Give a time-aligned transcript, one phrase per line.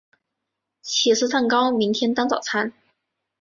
[0.81, 2.73] 起司蛋糕明天当早餐